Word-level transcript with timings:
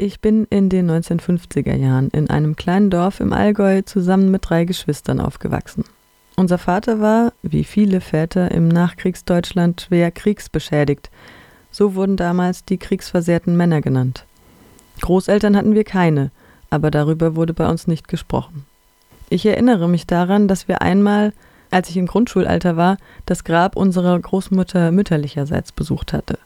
ich 0.00 0.20
bin 0.20 0.46
in 0.48 0.68
den 0.70 0.90
1950er 0.90 1.76
Jahren 1.76 2.08
in 2.08 2.30
einem 2.30 2.56
kleinen 2.56 2.90
Dorf 2.90 3.20
im 3.20 3.32
Allgäu 3.32 3.82
zusammen 3.82 4.30
mit 4.30 4.48
drei 4.48 4.64
Geschwistern 4.64 5.20
aufgewachsen. 5.20 5.84
Unser 6.36 6.56
Vater 6.56 7.00
war, 7.00 7.34
wie 7.42 7.64
viele 7.64 8.00
Väter 8.00 8.50
im 8.50 8.68
Nachkriegsdeutschland, 8.68 9.82
schwer 9.82 10.10
kriegsbeschädigt. 10.10 11.10
So 11.70 11.94
wurden 11.94 12.16
damals 12.16 12.64
die 12.64 12.78
kriegsversehrten 12.78 13.56
Männer 13.56 13.82
genannt. 13.82 14.24
Großeltern 15.02 15.56
hatten 15.56 15.74
wir 15.74 15.84
keine, 15.84 16.30
aber 16.70 16.90
darüber 16.90 17.36
wurde 17.36 17.52
bei 17.52 17.68
uns 17.68 17.86
nicht 17.86 18.08
gesprochen. 18.08 18.64
Ich 19.28 19.44
erinnere 19.44 19.88
mich 19.88 20.06
daran, 20.06 20.48
dass 20.48 20.66
wir 20.66 20.80
einmal, 20.80 21.34
als 21.70 21.90
ich 21.90 21.98
im 21.98 22.06
Grundschulalter 22.06 22.76
war, 22.76 22.96
das 23.26 23.44
Grab 23.44 23.76
unserer 23.76 24.18
Großmutter 24.18 24.92
mütterlicherseits 24.92 25.72
besucht 25.72 26.14
hatte. 26.14 26.38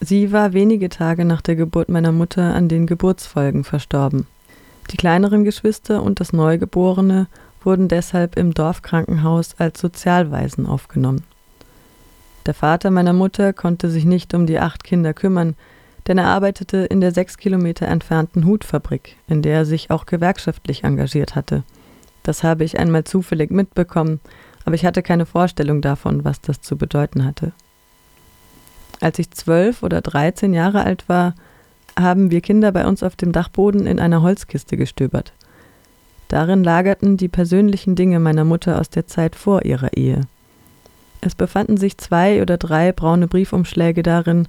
Sie 0.00 0.30
war 0.30 0.52
wenige 0.52 0.88
Tage 0.88 1.24
nach 1.24 1.40
der 1.40 1.56
Geburt 1.56 1.88
meiner 1.88 2.12
Mutter 2.12 2.54
an 2.54 2.68
den 2.68 2.86
Geburtsfolgen 2.86 3.64
verstorben. 3.64 4.26
Die 4.90 4.96
kleineren 4.96 5.44
Geschwister 5.44 6.02
und 6.02 6.20
das 6.20 6.32
Neugeborene 6.32 7.26
wurden 7.62 7.88
deshalb 7.88 8.36
im 8.36 8.54
Dorfkrankenhaus 8.54 9.56
als 9.58 9.80
Sozialwaisen 9.80 10.66
aufgenommen. 10.66 11.24
Der 12.46 12.54
Vater 12.54 12.90
meiner 12.90 13.12
Mutter 13.12 13.52
konnte 13.52 13.90
sich 13.90 14.04
nicht 14.04 14.32
um 14.34 14.46
die 14.46 14.58
acht 14.58 14.84
Kinder 14.84 15.12
kümmern, 15.12 15.56
denn 16.06 16.16
er 16.16 16.28
arbeitete 16.28 16.78
in 16.78 17.00
der 17.00 17.12
sechs 17.12 17.36
Kilometer 17.36 17.86
entfernten 17.88 18.46
Hutfabrik, 18.46 19.16
in 19.26 19.42
der 19.42 19.56
er 19.56 19.64
sich 19.66 19.90
auch 19.90 20.06
gewerkschaftlich 20.06 20.84
engagiert 20.84 21.34
hatte. 21.34 21.64
Das 22.22 22.44
habe 22.44 22.64
ich 22.64 22.78
einmal 22.78 23.04
zufällig 23.04 23.50
mitbekommen, 23.50 24.20
aber 24.64 24.74
ich 24.74 24.86
hatte 24.86 25.02
keine 25.02 25.26
Vorstellung 25.26 25.82
davon, 25.82 26.24
was 26.24 26.40
das 26.40 26.60
zu 26.60 26.78
bedeuten 26.78 27.24
hatte. 27.24 27.52
Als 29.00 29.18
ich 29.18 29.30
zwölf 29.30 29.82
oder 29.82 30.00
dreizehn 30.00 30.52
Jahre 30.52 30.84
alt 30.84 31.08
war, 31.08 31.34
haben 31.98 32.30
wir 32.30 32.40
Kinder 32.40 32.72
bei 32.72 32.86
uns 32.86 33.02
auf 33.02 33.16
dem 33.16 33.32
Dachboden 33.32 33.86
in 33.86 34.00
einer 34.00 34.22
Holzkiste 34.22 34.76
gestöbert. 34.76 35.32
Darin 36.28 36.62
lagerten 36.62 37.16
die 37.16 37.28
persönlichen 37.28 37.96
Dinge 37.96 38.20
meiner 38.20 38.44
Mutter 38.44 38.78
aus 38.78 38.90
der 38.90 39.06
Zeit 39.06 39.34
vor 39.34 39.64
ihrer 39.64 39.96
Ehe. 39.96 40.22
Es 41.20 41.34
befanden 41.34 41.76
sich 41.76 41.98
zwei 41.98 42.42
oder 42.42 42.58
drei 42.58 42.92
braune 42.92 43.26
Briefumschläge 43.26 44.02
darin, 44.02 44.46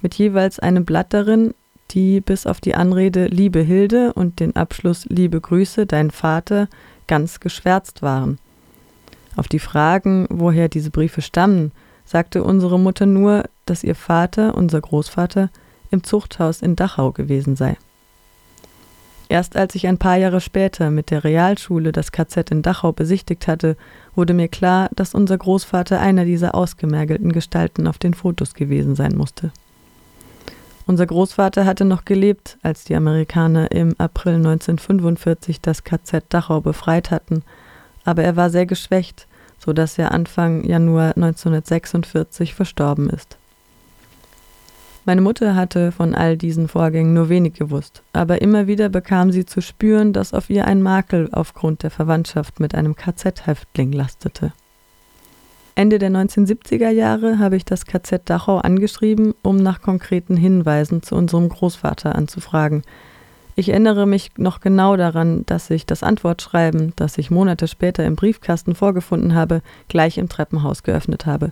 mit 0.00 0.14
jeweils 0.14 0.58
einem 0.58 0.84
Blatt 0.84 1.12
darin, 1.12 1.54
die 1.90 2.20
bis 2.20 2.46
auf 2.46 2.60
die 2.60 2.74
Anrede 2.74 3.26
Liebe 3.26 3.60
Hilde 3.60 4.12
und 4.12 4.40
den 4.40 4.56
Abschluss 4.56 5.06
Liebe 5.06 5.40
Grüße, 5.40 5.86
dein 5.86 6.10
Vater 6.10 6.68
ganz 7.06 7.40
geschwärzt 7.40 8.02
waren. 8.02 8.38
Auf 9.36 9.48
die 9.48 9.58
Fragen, 9.58 10.26
woher 10.30 10.68
diese 10.68 10.90
Briefe 10.90 11.22
stammen, 11.22 11.72
sagte 12.04 12.42
unsere 12.42 12.78
Mutter 12.78 13.06
nur, 13.06 13.44
dass 13.70 13.84
ihr 13.84 13.94
Vater, 13.94 14.54
unser 14.54 14.80
Großvater, 14.80 15.50
im 15.90 16.02
Zuchthaus 16.04 16.62
in 16.62 16.76
Dachau 16.76 17.12
gewesen 17.12 17.56
sei. 17.56 17.76
Erst 19.30 19.56
als 19.56 19.74
ich 19.74 19.86
ein 19.86 19.98
paar 19.98 20.16
Jahre 20.16 20.40
später 20.40 20.90
mit 20.90 21.10
der 21.10 21.22
Realschule 21.22 21.92
das 21.92 22.12
KZ 22.12 22.50
in 22.50 22.62
Dachau 22.62 22.92
besichtigt 22.92 23.46
hatte, 23.46 23.76
wurde 24.14 24.32
mir 24.32 24.48
klar, 24.48 24.88
dass 24.94 25.14
unser 25.14 25.36
Großvater 25.36 26.00
einer 26.00 26.24
dieser 26.24 26.54
ausgemergelten 26.54 27.32
Gestalten 27.32 27.86
auf 27.86 27.98
den 27.98 28.14
Fotos 28.14 28.54
gewesen 28.54 28.94
sein 28.94 29.14
musste. 29.14 29.52
Unser 30.86 31.04
Großvater 31.04 31.66
hatte 31.66 31.84
noch 31.84 32.06
gelebt, 32.06 32.56
als 32.62 32.84
die 32.84 32.94
Amerikaner 32.94 33.70
im 33.70 33.94
April 33.98 34.36
1945 34.36 35.60
das 35.60 35.84
KZ 35.84 36.24
Dachau 36.30 36.62
befreit 36.62 37.10
hatten, 37.10 37.42
aber 38.06 38.22
er 38.22 38.36
war 38.36 38.48
sehr 38.48 38.64
geschwächt, 38.64 39.26
so 39.58 39.74
dass 39.74 39.98
er 39.98 40.12
Anfang 40.12 40.64
Januar 40.64 41.08
1946 41.16 42.54
verstorben 42.54 43.10
ist. 43.10 43.36
Meine 45.08 45.22
Mutter 45.22 45.54
hatte 45.54 45.90
von 45.90 46.14
all 46.14 46.36
diesen 46.36 46.68
Vorgängen 46.68 47.14
nur 47.14 47.30
wenig 47.30 47.54
gewusst, 47.54 48.02
aber 48.12 48.42
immer 48.42 48.66
wieder 48.66 48.90
bekam 48.90 49.32
sie 49.32 49.46
zu 49.46 49.62
spüren, 49.62 50.12
dass 50.12 50.34
auf 50.34 50.50
ihr 50.50 50.66
ein 50.66 50.82
Makel 50.82 51.30
aufgrund 51.32 51.82
der 51.82 51.90
Verwandtschaft 51.90 52.60
mit 52.60 52.74
einem 52.74 52.94
KZ-Häftling 52.94 53.92
lastete. 53.92 54.52
Ende 55.74 55.98
der 55.98 56.10
1970er 56.10 56.90
Jahre 56.90 57.38
habe 57.38 57.56
ich 57.56 57.64
das 57.64 57.86
KZ 57.86 58.28
Dachau 58.28 58.58
angeschrieben, 58.58 59.32
um 59.40 59.56
nach 59.56 59.80
konkreten 59.80 60.36
Hinweisen 60.36 61.02
zu 61.02 61.14
unserem 61.14 61.48
Großvater 61.48 62.14
anzufragen. 62.14 62.82
Ich 63.56 63.70
erinnere 63.70 64.06
mich 64.06 64.32
noch 64.36 64.60
genau 64.60 64.98
daran, 64.98 65.46
dass 65.46 65.70
ich 65.70 65.86
das 65.86 66.02
Antwortschreiben, 66.02 66.92
das 66.96 67.16
ich 67.16 67.30
Monate 67.30 67.66
später 67.66 68.04
im 68.04 68.14
Briefkasten 68.14 68.74
vorgefunden 68.74 69.34
habe, 69.34 69.62
gleich 69.88 70.18
im 70.18 70.28
Treppenhaus 70.28 70.82
geöffnet 70.82 71.24
habe. 71.24 71.50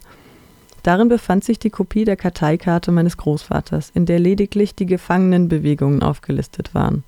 Darin 0.87 1.09
befand 1.09 1.43
sich 1.43 1.59
die 1.59 1.71
Kopie 1.71 2.05
der 2.05 2.15
Karteikarte 2.15 2.93
meines 2.93 3.17
Großvaters, 3.17 3.91
in 3.93 4.07
der 4.07 4.21
lediglich 4.21 4.77
die 4.77 4.87
Gefangenenbewegungen 4.87 6.01
aufgelistet 6.01 6.77
waren. 6.77 7.03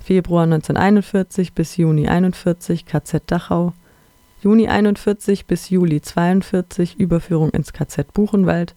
Februar 0.00 0.44
1941 0.44 1.52
bis 1.52 1.76
Juni 1.76 2.06
41 2.06 2.86
KZ 2.86 3.24
Dachau, 3.26 3.72
Juni 4.44 4.68
41 4.68 5.46
bis 5.46 5.70
Juli 5.70 6.00
42 6.00 7.00
Überführung 7.00 7.50
ins 7.50 7.72
KZ 7.72 8.12
Buchenwald, 8.12 8.76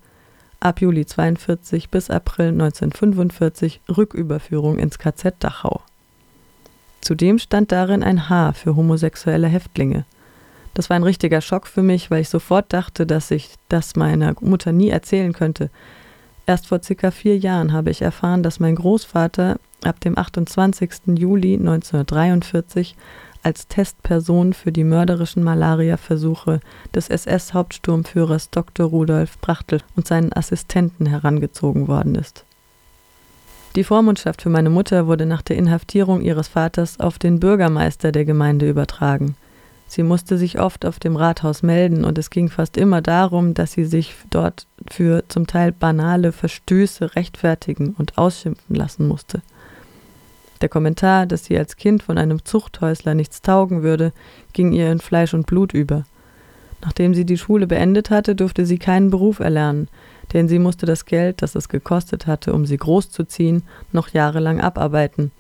ab 0.59 0.81
Juli 0.81 1.05
42 1.05 1.91
bis 1.91 2.09
April 2.09 2.47
1945 2.47 3.81
Rücküberführung 3.95 4.79
ins 4.79 4.97
KZ 4.97 5.35
Dachau. 5.44 5.81
Zudem 7.01 7.38
stand 7.38 7.71
darin 7.71 8.01
ein 8.01 8.29
H 8.29 8.53
für 8.53 8.75
homosexuelle 8.75 9.47
Häftlinge. 9.47 10.05
Das 10.73 10.89
war 10.89 10.95
ein 10.95 11.03
richtiger 11.03 11.41
Schock 11.41 11.67
für 11.67 11.84
mich, 11.84 12.09
weil 12.09 12.22
ich 12.22 12.29
sofort 12.29 12.73
dachte, 12.73 13.06
dass 13.06 13.31
ich 13.31 13.56
das 13.69 13.95
meiner 13.95 14.34
Mutter 14.41 14.72
nie 14.72 14.89
erzählen 14.89 15.34
könnte. 15.34 15.69
Erst 16.45 16.67
vor 16.67 16.81
circa 16.84 17.11
vier 17.11 17.38
Jahren 17.38 17.72
habe 17.73 17.91
ich 17.91 18.01
erfahren, 18.01 18.44
dass 18.44 18.59
mein 18.59 18.75
Großvater 18.75 19.57
ab 19.83 20.00
dem 20.00 20.17
28. 20.17 21.17
Juli 21.17 21.56
1943 21.56 22.95
als 23.44 23.67
Testperson 23.67 24.53
für 24.53 24.72
die 24.72 24.83
mörderischen 24.83 25.44
Malariaversuche 25.44 26.59
des 26.95 27.09
SS-Hauptsturmführers 27.09 28.50
Dr. 28.50 28.88
Rudolf 28.88 29.38
Brachtel 29.39 29.81
und 29.95 30.07
seinen 30.07 30.33
Assistenten 30.33 31.06
herangezogen 31.06 31.88
worden 31.88 32.16
ist. 32.16 32.45
Die 33.75 33.83
Vormundschaft 33.83 34.41
für 34.41 34.50
meine 34.50 34.69
Mutter 34.69 35.07
wurde 35.07 35.25
nach 35.25 35.41
der 35.41 35.57
Inhaftierung 35.57 36.22
ihres 36.22 36.47
Vaters 36.47 37.00
auf 37.00 37.19
den 37.19 37.39
Bürgermeister 37.39 38.12
der 38.12 38.23
Gemeinde 38.23 38.69
übertragen. 38.69 39.35
Sie 39.94 40.02
musste 40.02 40.40
sich 40.40 40.59
oft 40.59 40.88
auf 40.88 40.98
dem 40.98 41.16
Rathaus 41.16 41.62
melden 41.62 42.04
und 42.04 42.18
es 42.18 42.31
ging 42.31 42.50
fast 42.50 42.78
immer 42.78 43.04
darum, 43.04 43.54
dass 43.54 43.74
sie 43.74 43.86
sich 43.86 44.16
dort 44.31 44.66
für 44.90 45.24
zum 45.28 45.46
Teil 45.46 45.72
banale 45.72 46.31
Verstöße 46.31 47.16
rechtfertigen 47.16 47.94
und 48.00 48.18
ausschimpfen 48.18 48.76
lassen 48.76 49.08
musste. 49.08 49.44
Der 50.62 50.70
Kommentar, 50.70 51.28
dass 51.28 51.46
sie 51.46 51.56
als 51.56 51.76
Kind 51.76 52.02
von 52.02 52.18
einem 52.18 52.44
Zuchthäusler 52.44 53.14
nichts 53.14 53.44
taugen 53.44 53.84
würde, 53.84 54.14
ging 54.54 54.72
ihr 54.72 54.92
in 54.92 54.98
Fleisch 54.98 55.36
und 55.36 55.46
Blut 55.46 55.76
über. 55.76 56.06
Nachdem 56.81 57.14
sie 57.14 57.24
die 57.24 57.38
Schule 57.38 57.68
beendet 57.68 58.10
hatte, 58.10 58.34
durfte 58.34 58.66
sie 58.66 58.80
keinen 58.80 59.12
Beruf 59.12 59.42
erlernen, 59.42 59.90
denn 60.34 60.48
sie 60.48 60.58
musste 60.58 60.88
das 60.88 61.06
Geld, 61.06 61.44
das 61.44 61.54
es 61.54 61.70
gekostet 61.70 62.25
hatte, 62.25 62.54
um 62.54 62.66
sie 62.66 62.78
großzuziehen, 62.78 63.62
noch 63.92 64.10
jahrelang 64.10 64.60
abarbeiten. 64.60 65.31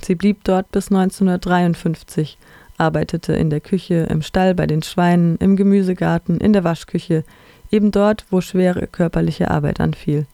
Sie 0.00 0.14
blieb 0.14 0.44
dort 0.44 0.70
bis 0.70 0.92
1953, 0.92 2.38
arbeitete 2.78 3.32
in 3.32 3.50
der 3.50 3.60
Küche, 3.60 4.06
im 4.10 4.22
Stall 4.22 4.54
bei 4.54 4.66
den 4.66 4.82
Schweinen, 4.82 5.36
im 5.36 5.56
Gemüsegarten, 5.56 6.38
in 6.38 6.52
der 6.52 6.64
Waschküche, 6.64 7.24
eben 7.70 7.90
dort, 7.90 8.24
wo 8.30 8.40
schwere 8.40 8.86
körperliche 8.86 9.50
Arbeit 9.50 9.80
anfiel. 9.80 10.26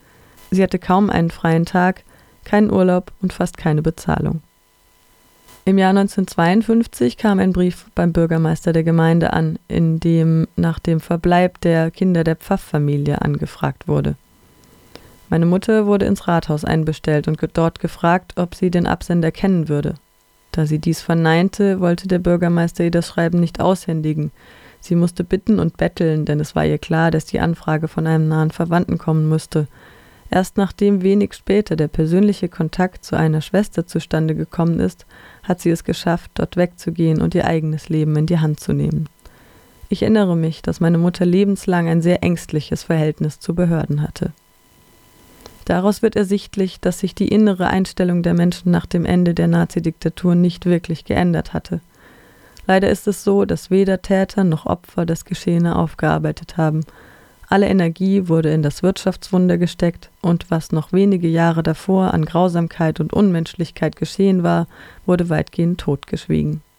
Sie 0.50 0.62
hatte 0.62 0.78
kaum 0.78 1.10
einen 1.10 1.30
freien 1.30 1.64
Tag, 1.64 2.04
keinen 2.44 2.72
Urlaub 2.72 3.12
und 3.22 3.32
fast 3.32 3.56
keine 3.56 3.82
Bezahlung. 3.82 4.42
Im 5.64 5.78
Jahr 5.78 5.90
1952 5.90 7.16
kam 7.16 7.38
ein 7.38 7.52
Brief 7.52 7.86
beim 7.94 8.12
Bürgermeister 8.12 8.72
der 8.72 8.82
Gemeinde 8.82 9.32
an, 9.32 9.60
in 9.68 10.00
dem 10.00 10.48
nach 10.56 10.80
dem 10.80 10.98
Verbleib 10.98 11.60
der 11.60 11.92
Kinder 11.92 12.24
der 12.24 12.34
Pfaffamilie 12.34 13.22
angefragt 13.22 13.86
wurde. 13.86 14.16
Meine 15.28 15.46
Mutter 15.46 15.86
wurde 15.86 16.04
ins 16.06 16.26
Rathaus 16.26 16.64
einbestellt 16.64 17.28
und 17.28 17.38
dort 17.54 17.78
gefragt, 17.78 18.32
ob 18.36 18.56
sie 18.56 18.70
den 18.70 18.86
Absender 18.86 19.30
kennen 19.30 19.68
würde. 19.68 19.94
Da 20.52 20.66
sie 20.66 20.78
dies 20.78 21.00
verneinte, 21.00 21.80
wollte 21.80 22.06
der 22.06 22.18
Bürgermeister 22.18 22.84
ihr 22.84 22.90
das 22.90 23.08
Schreiben 23.08 23.40
nicht 23.40 23.60
aushändigen. 23.60 24.30
Sie 24.80 24.94
musste 24.94 25.24
bitten 25.24 25.58
und 25.58 25.76
betteln, 25.76 26.24
denn 26.24 26.40
es 26.40 26.54
war 26.54 26.64
ihr 26.64 26.78
klar, 26.78 27.10
dass 27.10 27.24
die 27.24 27.40
Anfrage 27.40 27.88
von 27.88 28.06
einem 28.06 28.28
nahen 28.28 28.50
Verwandten 28.50 28.98
kommen 28.98 29.28
müsste, 29.28 29.66
Erst 30.32 30.56
nachdem 30.56 31.02
wenig 31.02 31.34
später 31.34 31.76
der 31.76 31.88
persönliche 31.88 32.48
Kontakt 32.48 33.04
zu 33.04 33.16
einer 33.16 33.42
Schwester 33.42 33.86
zustande 33.86 34.34
gekommen 34.34 34.80
ist, 34.80 35.04
hat 35.42 35.60
sie 35.60 35.68
es 35.68 35.84
geschafft, 35.84 36.30
dort 36.36 36.56
wegzugehen 36.56 37.20
und 37.20 37.34
ihr 37.34 37.44
eigenes 37.46 37.90
Leben 37.90 38.16
in 38.16 38.24
die 38.24 38.38
Hand 38.38 38.58
zu 38.58 38.72
nehmen. 38.72 39.10
Ich 39.90 40.00
erinnere 40.00 40.34
mich, 40.34 40.62
dass 40.62 40.80
meine 40.80 40.96
Mutter 40.96 41.26
lebenslang 41.26 41.86
ein 41.86 42.00
sehr 42.00 42.22
ängstliches 42.22 42.82
Verhältnis 42.82 43.40
zu 43.40 43.54
Behörden 43.54 44.00
hatte. 44.00 44.32
Daraus 45.64 46.02
wird 46.02 46.16
ersichtlich, 46.16 46.80
dass 46.80 46.98
sich 46.98 47.14
die 47.14 47.28
innere 47.28 47.68
Einstellung 47.68 48.22
der 48.22 48.34
Menschen 48.34 48.70
nach 48.70 48.86
dem 48.86 49.04
Ende 49.04 49.34
der 49.34 49.48
Nazidiktatur 49.48 50.34
nicht 50.34 50.66
wirklich 50.66 51.04
geändert 51.04 51.52
hatte. 51.52 51.80
Leider 52.66 52.90
ist 52.90 53.08
es 53.08 53.24
so, 53.24 53.44
dass 53.44 53.70
weder 53.70 54.02
Täter 54.02 54.44
noch 54.44 54.66
Opfer 54.66 55.04
das 55.06 55.24
Geschehene 55.24 55.76
aufgearbeitet 55.76 56.56
haben 56.56 56.80
Alle 57.48 57.68
Energie 57.68 58.28
wurde 58.28 58.50
in 58.52 58.62
das 58.62 58.82
Wirtschaftswunder 58.82 59.58
gesteckt 59.58 60.10
und 60.22 60.50
was 60.50 60.72
noch 60.72 60.92
wenige 60.92 61.28
Jahre 61.28 61.62
davor 61.62 62.14
an 62.14 62.24
Grausamkeit 62.24 62.98
und 62.98 63.12
Unmenschlichkeit 63.12 63.96
geschehen 63.96 64.42
war, 64.42 64.68
wurde 65.04 65.28
weitgehend 65.28 65.78
totgeschwiegen. 65.78 66.62